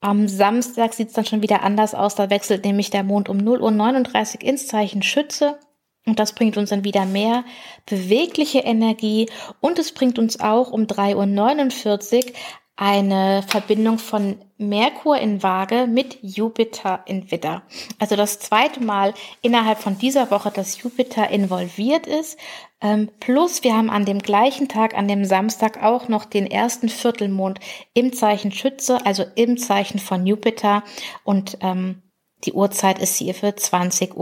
Am 0.00 0.28
Samstag 0.28 0.94
sieht 0.94 1.08
es 1.08 1.14
dann 1.14 1.26
schon 1.26 1.42
wieder 1.42 1.62
anders 1.62 1.94
aus. 1.94 2.14
Da 2.14 2.30
wechselt 2.30 2.64
nämlich 2.64 2.90
der 2.90 3.02
Mond 3.02 3.28
um 3.28 3.36
0 3.36 3.60
Uhr 3.60 3.70
39 3.70 4.42
ins 4.42 4.66
Zeichen 4.66 5.02
Schütze. 5.02 5.58
Und 6.06 6.18
das 6.18 6.34
bringt 6.34 6.56
uns 6.56 6.70
dann 6.70 6.84
wieder 6.84 7.04
mehr 7.04 7.44
bewegliche 7.84 8.60
Energie. 8.60 9.28
Und 9.60 9.78
es 9.78 9.92
bringt 9.92 10.18
uns 10.18 10.40
auch 10.40 10.70
um 10.70 10.84
3.49 10.84 12.26
Uhr 12.26 12.32
eine 12.80 13.42
Verbindung 13.48 13.98
von 13.98 14.36
Merkur 14.56 15.18
in 15.18 15.42
Waage 15.42 15.88
mit 15.88 16.18
Jupiter 16.22 17.02
in 17.06 17.28
Widder. 17.32 17.62
Also 17.98 18.14
das 18.14 18.38
zweite 18.38 18.80
Mal 18.80 19.14
innerhalb 19.42 19.78
von 19.78 19.98
dieser 19.98 20.30
Woche, 20.30 20.52
dass 20.52 20.80
Jupiter 20.80 21.28
involviert 21.28 22.06
ist. 22.06 22.38
Ähm, 22.80 23.10
plus 23.18 23.64
wir 23.64 23.76
haben 23.76 23.90
an 23.90 24.04
dem 24.04 24.20
gleichen 24.20 24.68
Tag, 24.68 24.96
an 24.96 25.08
dem 25.08 25.24
Samstag 25.24 25.82
auch 25.82 26.06
noch 26.06 26.24
den 26.24 26.46
ersten 26.46 26.88
Viertelmond 26.88 27.58
im 27.94 28.12
Zeichen 28.12 28.52
Schütze, 28.52 29.04
also 29.04 29.24
im 29.34 29.58
Zeichen 29.58 29.98
von 29.98 30.24
Jupiter. 30.24 30.84
Und 31.24 31.58
ähm, 31.60 32.02
Die 32.44 32.52
Uhrzeit 32.52 33.00
ist 33.00 33.16
hier 33.16 33.34
für 33.34 33.48
20.07 33.48 34.14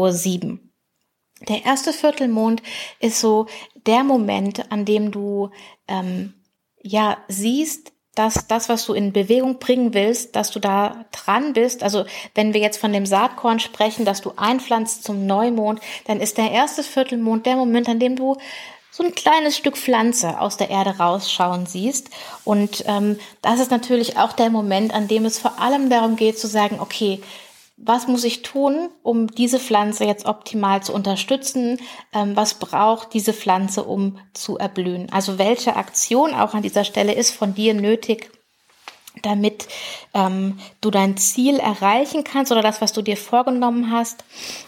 Uhr. 0.51 0.59
Der 1.47 1.67
erste 1.67 1.93
Viertelmond 1.93 2.63
ist 3.01 3.21
so 3.21 3.47
der 3.87 4.03
Moment, 4.03 4.73
an 4.73 4.87
dem 4.87 5.11
du 5.11 5.51
ähm, 5.87 6.33
ja 6.83 7.19
siehst, 7.29 7.93
dass 8.17 8.49
das, 8.49 8.69
was 8.69 8.85
du 8.87 8.95
in 8.95 9.13
Bewegung 9.13 9.59
bringen 9.59 9.95
willst, 9.95 10.35
dass 10.35 10.51
du 10.51 10.59
da 10.59 11.05
dran 11.13 11.53
bist. 11.53 11.83
Also 11.83 12.05
wenn 12.35 12.55
wir 12.55 12.61
jetzt 12.61 12.79
von 12.79 12.93
dem 12.93 13.07
Saatkorn 13.07 13.61
sprechen, 13.61 14.05
dass 14.05 14.23
du 14.23 14.33
einpflanzt 14.37 15.05
zum 15.05 15.27
Neumond, 15.27 15.81
dann 16.07 16.21
ist 16.21 16.39
der 16.39 16.51
erste 16.51 16.83
Viertelmond 16.83 17.47
der 17.47 17.57
Moment, 17.57 17.89
an 17.89 18.01
dem 18.01 18.17
du 18.17 18.37
so 18.91 19.05
ein 19.05 19.15
kleines 19.15 19.57
Stück 19.57 19.77
Pflanze 19.77 20.41
aus 20.41 20.57
der 20.57 20.71
Erde 20.71 20.97
rausschauen 20.99 21.67
siehst. 21.67 22.09
Und 22.45 22.85
ähm, 22.87 23.19
das 23.43 23.61
ist 23.61 23.71
natürlich 23.71 24.17
auch 24.17 24.33
der 24.33 24.49
Moment, 24.49 24.95
an 24.95 25.07
dem 25.07 25.27
es 25.27 25.39
vor 25.39 25.61
allem 25.61 25.91
darum 25.91 26.17
geht 26.17 26.39
zu 26.39 26.47
sagen, 26.47 26.79
okay, 26.81 27.21
was 27.77 28.09
muss 28.09 28.25
ich 28.25 28.43
tun, 28.43 28.89
um 29.03 29.27
diese 29.27 29.61
Pflanze 29.61 30.05
jetzt 30.05 30.25
optimal 30.25 30.83
zu 30.83 30.95
unterstützen? 30.95 31.79
Ähm, 32.13 32.35
was 32.35 32.55
braucht 32.55 33.13
diese 33.13 33.35
Pflanze, 33.35 33.85
um 33.85 34.19
zu 34.33 34.57
erblühen? 34.57 35.13
Also 35.13 35.39
welche 35.39 35.77
Aktion 35.77 36.35
auch 36.35 36.55
an 36.55 36.63
dieser 36.63 36.85
Stelle 36.85 37.13
ist 37.13 37.33
von 37.33 37.55
dir 37.55 37.75
nötig, 37.75 38.31
damit 39.23 39.69
ähm, 40.15 40.59
du 40.81 40.91
dein 40.91 41.19
Ziel 41.19 41.59
erreichen 41.59 42.25
kannst 42.25 42.51
oder 42.51 42.63
das, 42.63 42.81
was 42.81 42.95
du 42.95 43.03
dir 43.03 43.17
vorgenommen 43.17 43.91
hast. 43.91 44.25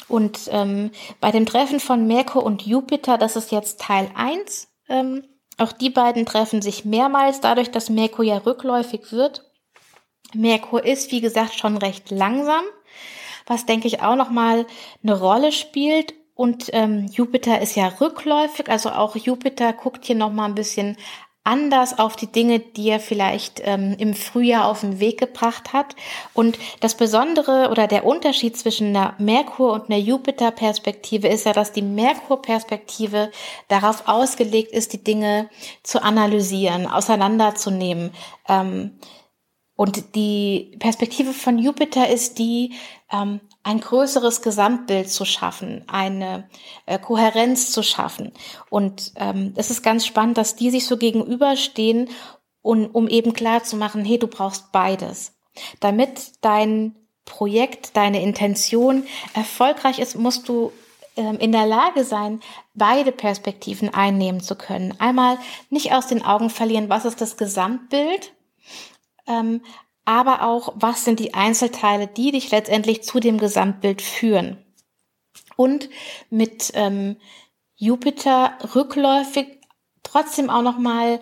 Und 0.06 0.40
ähm, 0.52 0.90
bei 1.20 1.30
dem 1.30 1.46
Treffen 1.46 1.80
von 1.80 2.06
Merkur 2.06 2.42
und 2.44 2.62
Jupiter, 2.62 3.16
das 3.16 3.36
ist 3.36 3.52
jetzt 3.52 3.80
Teil 3.80 4.10
1. 4.14 4.68
Ähm, 4.90 5.24
auch 5.56 5.72
die 5.72 5.90
beiden 5.90 6.26
treffen 6.26 6.60
sich 6.60 6.84
mehrmals, 6.84 7.40
dadurch, 7.40 7.70
dass 7.70 7.88
Merkur 7.88 8.24
ja 8.24 8.36
rückläufig 8.36 9.12
wird. 9.12 9.44
Merkur 10.34 10.84
ist, 10.84 11.10
wie 11.10 11.22
gesagt, 11.22 11.58
schon 11.58 11.78
recht 11.78 12.10
langsam 12.10 12.64
was 13.48 13.66
denke 13.66 13.88
ich 13.88 14.00
auch 14.02 14.14
nochmal 14.14 14.66
eine 15.02 15.18
Rolle 15.18 15.50
spielt. 15.50 16.14
Und 16.34 16.70
ähm, 16.72 17.06
Jupiter 17.12 17.60
ist 17.60 17.74
ja 17.74 17.88
rückläufig, 18.00 18.68
also 18.68 18.90
auch 18.90 19.16
Jupiter 19.16 19.72
guckt 19.72 20.04
hier 20.04 20.14
nochmal 20.14 20.48
ein 20.48 20.54
bisschen 20.54 20.96
anders 21.48 21.98
auf 21.98 22.14
die 22.14 22.26
Dinge, 22.26 22.58
die 22.58 22.90
er 22.90 23.00
vielleicht 23.00 23.62
ähm, 23.64 23.96
im 23.98 24.12
Frühjahr 24.12 24.66
auf 24.66 24.80
den 24.82 25.00
Weg 25.00 25.18
gebracht 25.18 25.72
hat. 25.72 25.96
Und 26.34 26.58
das 26.80 26.94
Besondere 26.94 27.70
oder 27.70 27.86
der 27.86 28.04
Unterschied 28.04 28.56
zwischen 28.56 28.88
einer 28.88 29.14
Merkur- 29.18 29.72
und 29.72 29.90
einer 29.90 29.98
Jupiter-Perspektive 29.98 31.26
ist 31.26 31.46
ja, 31.46 31.54
dass 31.54 31.72
die 31.72 31.82
Merkur-Perspektive 31.82 33.30
darauf 33.68 34.06
ausgelegt 34.06 34.72
ist, 34.72 34.92
die 34.92 35.02
Dinge 35.02 35.48
zu 35.82 36.02
analysieren, 36.02 36.86
auseinanderzunehmen. 36.86 38.10
Ähm, 38.46 38.98
und 39.78 40.16
die 40.16 40.76
Perspektive 40.80 41.32
von 41.32 41.56
Jupiter 41.56 42.08
ist 42.08 42.40
die, 42.40 42.74
ähm, 43.12 43.38
ein 43.62 43.78
größeres 43.78 44.42
Gesamtbild 44.42 45.08
zu 45.08 45.24
schaffen, 45.24 45.84
eine 45.86 46.48
äh, 46.86 46.98
Kohärenz 46.98 47.70
zu 47.70 47.84
schaffen. 47.84 48.32
Und 48.70 49.12
ähm, 49.14 49.52
es 49.54 49.70
ist 49.70 49.84
ganz 49.84 50.04
spannend, 50.04 50.36
dass 50.36 50.56
die 50.56 50.70
sich 50.70 50.84
so 50.84 50.96
gegenüberstehen, 50.96 52.10
und, 52.60 52.86
um 52.86 53.06
eben 53.06 53.34
klar 53.34 53.62
zu 53.62 53.76
machen, 53.76 54.04
hey, 54.04 54.18
du 54.18 54.26
brauchst 54.26 54.72
beides. 54.72 55.38
Damit 55.78 56.32
dein 56.40 56.96
Projekt, 57.24 57.96
deine 57.96 58.20
Intention 58.20 59.04
erfolgreich 59.32 60.00
ist, 60.00 60.16
musst 60.18 60.48
du 60.48 60.72
ähm, 61.14 61.38
in 61.38 61.52
der 61.52 61.66
Lage 61.66 62.02
sein, 62.02 62.40
beide 62.74 63.12
Perspektiven 63.12 63.94
einnehmen 63.94 64.40
zu 64.40 64.56
können. 64.56 64.96
Einmal 64.98 65.38
nicht 65.70 65.92
aus 65.92 66.08
den 66.08 66.24
Augen 66.24 66.50
verlieren, 66.50 66.88
was 66.88 67.04
ist 67.04 67.20
das 67.20 67.36
Gesamtbild, 67.36 68.32
ähm, 69.28 69.62
aber 70.04 70.42
auch, 70.42 70.72
was 70.76 71.04
sind 71.04 71.20
die 71.20 71.34
Einzelteile, 71.34 72.06
die 72.06 72.32
dich 72.32 72.50
letztendlich 72.50 73.02
zu 73.02 73.20
dem 73.20 73.38
Gesamtbild 73.38 74.00
führen. 74.00 74.64
Und 75.56 75.90
mit 76.30 76.70
ähm, 76.74 77.16
Jupiter 77.76 78.56
rückläufig 78.74 79.58
trotzdem 80.02 80.50
auch 80.50 80.62
noch 80.62 80.78
mal 80.78 81.20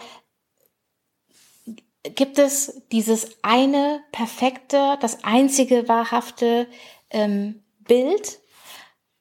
gibt 2.14 2.38
es 2.38 2.82
dieses 2.92 3.36
eine 3.42 4.00
perfekte, 4.12 4.96
das 5.00 5.24
einzige 5.24 5.88
wahrhafte 5.88 6.68
ähm, 7.10 7.62
Bild, 7.80 8.38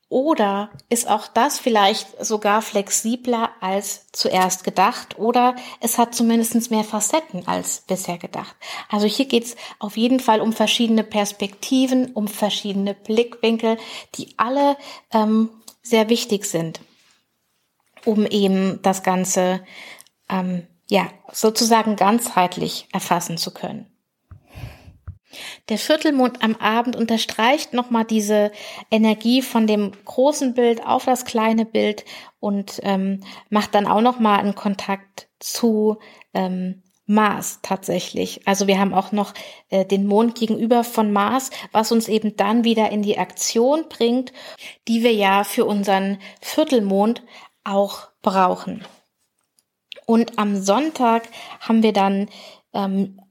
oder 0.07 0.69
ist 0.89 1.09
auch 1.09 1.27
das 1.27 1.57
vielleicht 1.57 2.24
sogar 2.24 2.62
flexibler 2.62 3.50
als 3.59 4.12
zuerst 4.12 4.63
gedacht? 4.63 5.17
Oder 5.17 5.55
es 5.81 5.97
hat 5.97 6.13
zumindest 6.13 6.69
mehr 6.69 6.83
Facetten 6.83 7.47
als 7.47 7.81
bisher 7.81 8.19
gedacht? 8.19 8.55
Also 8.89 9.07
hier 9.07 9.25
geht 9.25 9.45
es 9.45 9.55
auf 9.79 9.97
jeden 9.97 10.19
Fall 10.19 10.41
um 10.41 10.53
verschiedene 10.53 11.03
Perspektiven, 11.03 12.13
um 12.13 12.27
verschiedene 12.27 12.93
Blickwinkel, 12.93 13.77
die 14.13 14.35
alle 14.38 14.77
ähm, 15.12 15.50
sehr 15.81 16.07
wichtig 16.07 16.45
sind, 16.45 16.81
um 18.05 18.27
eben 18.27 18.81
das 18.83 19.01
Ganze 19.01 19.65
ähm, 20.29 20.67
ja 20.88 21.09
sozusagen 21.31 21.95
ganzheitlich 21.95 22.88
erfassen 22.91 23.39
zu 23.39 23.51
können. 23.51 23.94
Der 25.69 25.77
Viertelmond 25.77 26.43
am 26.43 26.55
Abend 26.55 26.95
unterstreicht 26.95 27.73
nochmal 27.73 28.05
diese 28.05 28.51
Energie 28.91 29.41
von 29.41 29.67
dem 29.67 29.91
großen 30.05 30.53
Bild 30.53 30.85
auf 30.85 31.05
das 31.05 31.25
kleine 31.25 31.65
Bild 31.65 32.05
und 32.39 32.79
ähm, 32.83 33.21
macht 33.49 33.75
dann 33.75 33.87
auch 33.87 34.01
nochmal 34.01 34.39
einen 34.39 34.55
Kontakt 34.55 35.27
zu 35.39 35.97
ähm, 36.33 36.83
Mars 37.07 37.59
tatsächlich. 37.61 38.47
Also 38.47 38.67
wir 38.67 38.79
haben 38.79 38.93
auch 38.93 39.11
noch 39.11 39.33
äh, 39.69 39.85
den 39.85 40.07
Mond 40.07 40.35
gegenüber 40.35 40.83
von 40.83 41.11
Mars, 41.11 41.51
was 41.71 41.91
uns 41.91 42.07
eben 42.07 42.35
dann 42.35 42.63
wieder 42.63 42.89
in 42.91 43.03
die 43.03 43.17
Aktion 43.17 43.85
bringt, 43.89 44.33
die 44.87 45.03
wir 45.03 45.13
ja 45.13 45.43
für 45.43 45.65
unseren 45.65 46.17
Viertelmond 46.41 47.21
auch 47.63 48.09
brauchen. 48.21 48.83
Und 50.05 50.37
am 50.37 50.55
Sonntag 50.61 51.27
haben 51.59 51.83
wir 51.83 51.93
dann 51.93 52.29
ähm, 52.73 53.21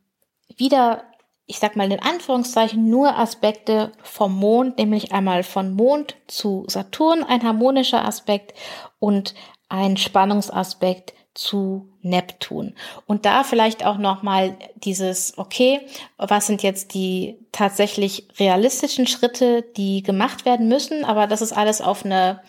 wieder 0.57 1.05
ich 1.47 1.59
sag 1.59 1.77
mal 1.77 1.91
in 1.93 2.01
Anführungszeichen, 2.01 2.89
nur 2.89 3.19
Aspekte 3.19 3.93
vom 4.03 4.35
Mond, 4.35 4.79
nämlich 4.79 5.13
einmal 5.13 5.43
von 5.43 5.75
Mond 5.75 6.17
zu 6.27 6.65
Saturn, 6.69 7.23
ein 7.23 7.43
harmonischer 7.43 8.05
Aspekt 8.05 8.55
und 8.99 9.35
ein 9.69 9.97
Spannungsaspekt 9.97 11.13
zu 11.35 11.89
Neptun. 12.01 12.75
Und 13.07 13.27
da 13.27 13.43
vielleicht 13.43 13.85
auch 13.85 13.99
nochmal 13.99 14.57
dieses, 14.77 15.37
okay, 15.37 15.81
was 16.17 16.47
sind 16.47 16.63
jetzt 16.63 16.95
die 16.95 17.39
tatsächlich 17.51 18.29
realistischen 18.39 19.07
Schritte, 19.07 19.63
die 19.77 20.03
gemacht 20.03 20.45
werden 20.45 20.69
müssen, 20.69 21.05
aber 21.05 21.27
das 21.27 21.43
ist 21.43 21.53
alles 21.53 21.81
auf 21.81 22.05
eine 22.05 22.41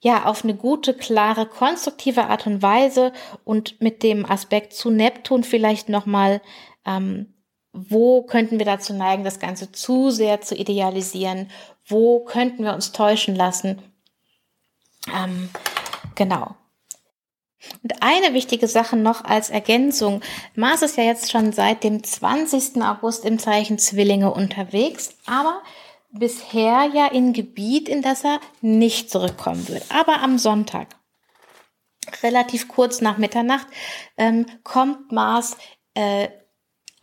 ja, 0.00 0.26
auf 0.26 0.44
eine 0.44 0.54
gute, 0.54 0.92
klare, 0.92 1.46
konstruktive 1.46 2.26
Art 2.26 2.46
und 2.46 2.60
Weise 2.60 3.14
und 3.44 3.80
mit 3.80 4.02
dem 4.02 4.30
Aspekt 4.30 4.74
zu 4.74 4.90
Neptun 4.90 5.44
vielleicht 5.44 5.88
nochmal 5.88 6.42
ähm, 6.84 7.33
wo 7.74 8.22
könnten 8.22 8.58
wir 8.58 8.66
dazu 8.66 8.94
neigen, 8.94 9.24
das 9.24 9.40
Ganze 9.40 9.72
zu 9.72 10.10
sehr 10.10 10.40
zu 10.40 10.54
idealisieren? 10.54 11.50
Wo 11.86 12.20
könnten 12.20 12.64
wir 12.64 12.72
uns 12.72 12.92
täuschen 12.92 13.34
lassen? 13.34 13.82
Ähm, 15.12 15.50
genau. 16.14 16.54
Und 17.82 18.02
eine 18.02 18.34
wichtige 18.34 18.68
Sache 18.68 18.96
noch 18.96 19.24
als 19.24 19.50
Ergänzung. 19.50 20.20
Mars 20.54 20.82
ist 20.82 20.96
ja 20.96 21.04
jetzt 21.04 21.32
schon 21.32 21.52
seit 21.52 21.82
dem 21.82 22.02
20. 22.02 22.82
August 22.82 23.24
im 23.24 23.38
Zeichen 23.38 23.78
Zwillinge 23.78 24.32
unterwegs, 24.32 25.16
aber 25.26 25.62
bisher 26.10 26.90
ja 26.94 27.06
in 27.06 27.32
Gebiet, 27.32 27.88
in 27.88 28.02
das 28.02 28.24
er 28.24 28.40
nicht 28.60 29.10
zurückkommen 29.10 29.66
wird. 29.68 29.84
Aber 29.90 30.20
am 30.20 30.38
Sonntag, 30.38 30.88
relativ 32.22 32.68
kurz 32.68 33.00
nach 33.00 33.18
Mitternacht, 33.18 33.66
ähm, 34.16 34.46
kommt 34.62 35.10
Mars 35.10 35.56
äh, 35.94 36.28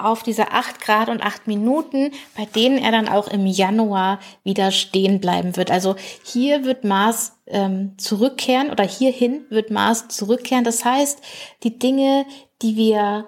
auf 0.05 0.23
diese 0.23 0.51
acht 0.51 0.81
Grad 0.81 1.09
und 1.09 1.21
acht 1.21 1.47
Minuten, 1.47 2.11
bei 2.35 2.45
denen 2.45 2.77
er 2.77 2.91
dann 2.91 3.07
auch 3.07 3.27
im 3.27 3.45
Januar 3.45 4.19
wieder 4.43 4.71
stehen 4.71 5.19
bleiben 5.19 5.55
wird. 5.57 5.71
Also 5.71 5.95
hier 6.23 6.65
wird 6.65 6.83
Mars 6.83 7.33
ähm, 7.47 7.97
zurückkehren 7.97 8.69
oder 8.69 8.83
hierhin 8.83 9.45
wird 9.49 9.71
Mars 9.71 10.07
zurückkehren. 10.07 10.63
Das 10.63 10.85
heißt, 10.85 11.19
die 11.63 11.77
Dinge, 11.77 12.25
die 12.61 12.75
wir 12.75 13.27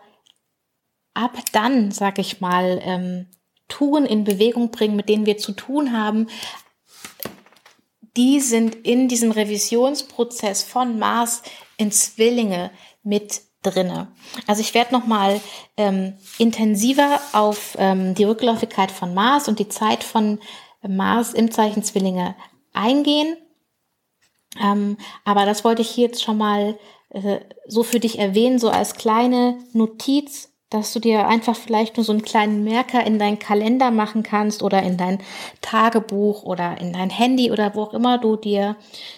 ab 1.13 1.37
dann, 1.51 1.91
sag 1.91 2.19
ich 2.19 2.41
mal, 2.41 2.81
ähm, 2.83 3.27
tun, 3.67 4.05
in 4.05 4.23
Bewegung 4.23 4.71
bringen, 4.71 4.95
mit 4.95 5.09
denen 5.09 5.25
wir 5.25 5.37
zu 5.37 5.51
tun 5.53 5.97
haben, 5.97 6.27
die 8.15 8.39
sind 8.39 8.75
in 8.75 9.07
diesem 9.07 9.31
Revisionsprozess 9.31 10.63
von 10.63 10.99
Mars 10.99 11.41
in 11.77 11.91
Zwillinge 11.91 12.71
mit 13.01 13.41
drinne. 13.63 14.08
Also 14.48 14.62
ich 14.62 14.74
werde 14.74 14.93
noch 14.93 15.05
mal 15.05 15.41
ähm, 15.77 16.13
intensiver 16.38 17.20
auf 17.32 17.75
ähm, 17.79 18.13
die 18.15 18.25
Rückläufigkeit 18.25 18.91
von 18.91 19.13
Mars 19.13 19.48
und 19.48 19.60
die 19.60 19.70
Zeit 19.70 20.03
von 20.03 20.39
Mars 20.88 21.34
im 21.34 21.51
Zeichen 21.51 21.84
Zwillinge 21.84 22.36
eingehen. 22.74 23.38
Ähm, 24.62 24.98
aber 25.25 25.46
das 25.46 25.63
wollte 25.63 25.82
ich 25.82 25.89
hier 25.89 26.08
jetzt 26.08 26.24
schon 26.24 26.38
mal 26.38 26.77
äh, 27.10 27.39
so 27.67 27.84
für 27.84 28.00
dich 28.00 28.20
erwähnen, 28.20 28.60
so 28.60 28.70
als 28.70 28.96
kleine 28.96 29.58
Notiz, 29.74 30.51
dass 30.70 30.91
du 30.93 31.00
dir 31.00 31.27
einfach 31.27 31.55
vielleicht 31.55 31.98
nur 31.98 32.03
so 32.03 32.12
einen 32.12 32.24
kleinen 32.24 32.63
Merker 32.63 33.05
in 33.05 33.20
deinen 33.20 33.39
Kalender 33.39 33.91
machen 33.91 34.24
kannst 34.24 34.63
oder 34.63 34.82
in 34.82 34.98
dein 34.98 35.22
Tagebuch 35.62 36.43
oder 36.43 36.79
in 36.79 36.93
dein 36.93 37.12
Handy 37.12 37.51
oder 37.51 37.75
wo 37.75 37.84
auch 37.84 37.93
immer 37.93 38.17
du 38.17 38.36
dir 38.36 38.75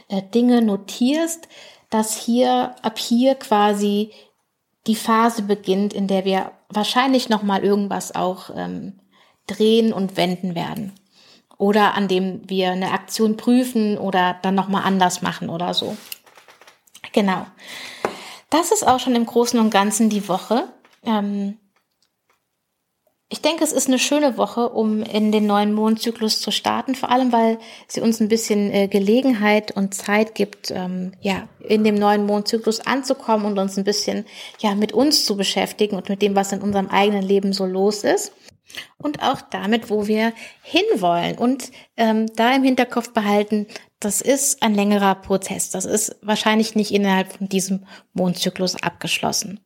äh, 0.09 0.21
Dinge 0.21 0.61
notierst, 0.61 1.47
dass 1.89 2.17
hier 2.17 2.75
ab 2.81 2.99
hier 2.99 3.35
quasi 3.35 4.11
die 4.87 4.95
Phase 4.95 5.43
beginnt, 5.43 5.93
in 5.93 6.07
der 6.07 6.25
wir 6.25 6.51
wahrscheinlich 6.69 7.29
noch 7.29 7.43
mal 7.43 7.63
irgendwas 7.63 8.13
auch 8.15 8.49
ähm, 8.55 8.99
drehen 9.47 9.93
und 9.93 10.17
wenden 10.17 10.55
werden 10.55 10.93
oder 11.57 11.93
an 11.93 12.07
dem 12.07 12.41
wir 12.49 12.71
eine 12.71 12.91
Aktion 12.91 13.37
prüfen 13.37 13.97
oder 13.97 14.37
dann 14.41 14.55
noch 14.55 14.67
mal 14.67 14.81
anders 14.81 15.21
machen 15.21 15.49
oder 15.49 15.73
so. 15.73 15.95
Genau. 17.13 17.45
Das 18.49 18.71
ist 18.71 18.85
auch 18.85 18.99
schon 18.99 19.15
im 19.15 19.25
Großen 19.25 19.59
und 19.59 19.69
Ganzen 19.69 20.09
die 20.09 20.27
Woche. 20.27 20.67
Ähm, 21.03 21.57
ich 23.27 23.41
denke, 23.41 23.63
es 23.63 23.71
ist 23.71 23.87
eine 23.87 23.97
schöne 23.97 24.37
Woche, 24.37 24.69
um 24.69 25.01
in 25.01 25.31
den 25.31 25.47
neuen 25.47 25.73
Mondzyklus 25.73 26.41
zu 26.41 26.51
starten, 26.51 26.93
vor 26.93 27.09
allem 27.09 27.31
weil 27.31 27.57
sie 27.87 28.01
uns 28.01 28.19
ein 28.19 28.27
bisschen 28.27 28.71
äh, 28.71 28.87
Gelegenheit 28.87 29.75
und 29.75 29.95
Zeit 29.95 30.35
gibt, 30.35 30.69
ähm, 30.69 31.13
ja, 31.21 31.47
in 31.59 31.83
dem 31.83 31.95
neuen 31.95 32.27
Mondzyklus 32.27 32.81
anzukommen 32.81 33.47
und 33.47 33.57
uns 33.57 33.77
ein 33.77 33.83
bisschen 33.83 34.25
ja 34.59 34.75
mit 34.75 34.93
uns 34.93 35.25
zu 35.25 35.35
beschäftigen 35.35 35.95
und 35.95 36.07
mit 36.07 36.21
dem, 36.21 36.35
was 36.35 36.51
in 36.51 36.61
unserem 36.61 36.87
eigenen 36.89 37.23
Leben 37.23 37.51
so 37.51 37.65
los 37.65 38.03
ist 38.03 38.31
und 38.97 39.23
auch 39.23 39.41
damit, 39.41 39.89
wo 39.89 40.05
wir 40.05 40.33
hinwollen 40.61 41.37
und 41.37 41.71
ähm, 41.97 42.27
da 42.35 42.55
im 42.55 42.63
Hinterkopf 42.63 43.11
behalten, 43.11 43.65
das 43.99 44.21
ist 44.21 44.61
ein 44.61 44.75
längerer 44.75 45.15
Prozess. 45.15 45.71
Das 45.71 45.85
ist 45.85 46.15
wahrscheinlich 46.21 46.75
nicht 46.75 46.91
innerhalb 46.91 47.33
von 47.33 47.49
diesem 47.49 47.87
Mondzyklus 48.13 48.75
abgeschlossen. 48.75 49.64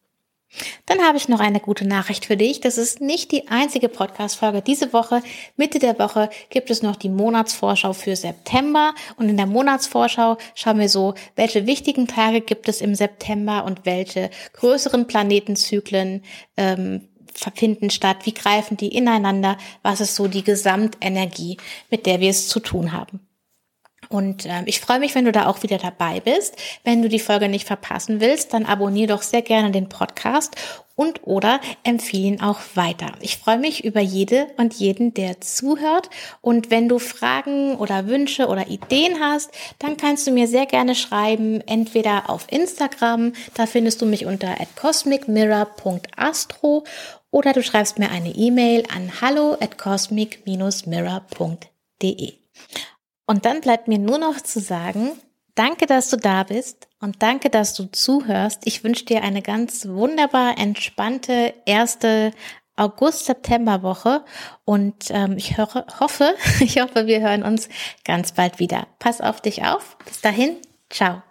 Dann 0.85 1.01
habe 1.01 1.17
ich 1.17 1.29
noch 1.29 1.39
eine 1.39 1.59
gute 1.59 1.87
Nachricht 1.87 2.25
für 2.25 2.35
dich. 2.35 2.59
Das 2.59 2.77
ist 2.77 3.01
nicht 3.01 3.31
die 3.31 3.47
einzige 3.47 3.89
Podcast-Folge 3.89 4.61
diese 4.61 4.93
Woche. 4.93 5.21
Mitte 5.57 5.79
der 5.79 5.99
Woche 5.99 6.29
gibt 6.49 6.71
es 6.71 6.81
noch 6.81 6.95
die 6.95 7.09
Monatsvorschau 7.09 7.93
für 7.93 8.15
September. 8.15 8.93
Und 9.15 9.29
in 9.29 9.37
der 9.37 9.45
Monatsvorschau 9.45 10.37
schauen 10.55 10.79
wir 10.79 10.89
so, 10.89 11.13
welche 11.35 11.67
wichtigen 11.67 12.07
Tage 12.07 12.41
gibt 12.41 12.67
es 12.67 12.81
im 12.81 12.95
September 12.95 13.63
und 13.65 13.85
welche 13.85 14.31
größeren 14.53 15.07
Planetenzyklen 15.07 16.23
ähm, 16.57 17.07
finden 17.55 17.89
statt. 17.89 18.25
Wie 18.25 18.33
greifen 18.33 18.75
die 18.75 18.89
ineinander? 18.89 19.57
Was 19.83 20.01
ist 20.01 20.15
so 20.15 20.27
die 20.27 20.43
Gesamtenergie, 20.43 21.57
mit 21.89 22.05
der 22.05 22.19
wir 22.19 22.31
es 22.31 22.47
zu 22.47 22.59
tun 22.59 22.91
haben? 22.91 23.28
Und 24.09 24.45
ähm, 24.47 24.63
ich 24.65 24.79
freue 24.79 24.99
mich, 24.99 25.13
wenn 25.13 25.25
du 25.25 25.31
da 25.31 25.45
auch 25.45 25.61
wieder 25.61 25.77
dabei 25.77 26.19
bist. 26.19 26.55
Wenn 26.83 27.03
du 27.03 27.09
die 27.09 27.19
Folge 27.19 27.47
nicht 27.47 27.67
verpassen 27.67 28.19
willst, 28.19 28.53
dann 28.53 28.65
abonniere 28.65 29.09
doch 29.09 29.21
sehr 29.21 29.43
gerne 29.43 29.69
den 29.69 29.87
Podcast 29.87 30.55
und 30.95 31.21
oder 31.25 31.61
empfehle 31.83 32.23
ihn 32.23 32.41
auch 32.41 32.57
weiter. 32.73 33.11
Ich 33.21 33.37
freue 33.37 33.59
mich 33.59 33.85
über 33.85 34.01
jede 34.01 34.47
und 34.57 34.73
jeden, 34.73 35.13
der 35.13 35.39
zuhört. 35.39 36.09
Und 36.41 36.71
wenn 36.71 36.89
du 36.89 36.99
Fragen 36.99 37.75
oder 37.75 38.07
Wünsche 38.07 38.47
oder 38.47 38.67
Ideen 38.67 39.21
hast, 39.21 39.51
dann 39.77 39.95
kannst 39.95 40.27
du 40.27 40.31
mir 40.31 40.47
sehr 40.47 40.65
gerne 40.65 40.95
schreiben, 40.95 41.61
entweder 41.61 42.29
auf 42.29 42.51
Instagram, 42.51 43.31
da 43.53 43.65
findest 43.65 44.01
du 44.01 44.05
mich 44.07 44.25
unter 44.25 44.53
cosmicmirror.astro 44.75 46.83
oder 47.31 47.53
du 47.53 47.63
schreibst 47.63 47.97
mir 47.99 48.11
eine 48.11 48.31
E-Mail 48.31 48.83
an 48.93 49.21
hallo 49.21 49.53
at 49.53 49.77
cosmic-mirror.de. 49.77 52.33
Und 53.29 53.45
dann 53.45 53.61
bleibt 53.61 53.87
mir 53.87 53.99
nur 53.99 54.17
noch 54.17 54.41
zu 54.41 54.59
sagen, 54.59 55.11
danke, 55.53 55.85
dass 55.85 56.09
du 56.09 56.17
da 56.17 56.41
bist 56.41 56.87
und 56.99 57.21
danke, 57.21 57.51
dass 57.51 57.75
du 57.75 57.83
zuhörst. 57.91 58.61
Ich 58.65 58.83
wünsche 58.83 59.05
dir 59.05 59.21
eine 59.21 59.43
ganz 59.43 59.87
wunderbar 59.87 60.57
entspannte 60.57 61.53
erste 61.67 62.31
August-September-Woche 62.75 64.25
und 64.65 65.11
ähm, 65.11 65.37
ich 65.37 65.57
höre, 65.59 65.85
hoffe, 65.99 66.33
ich 66.59 66.81
hoffe, 66.81 67.05
wir 67.05 67.21
hören 67.21 67.43
uns 67.43 67.69
ganz 68.03 68.31
bald 68.31 68.57
wieder. 68.57 68.87
Pass 68.97 69.21
auf 69.21 69.41
dich 69.41 69.63
auf. 69.63 69.95
Bis 70.05 70.21
dahin, 70.21 70.55
ciao. 70.89 71.21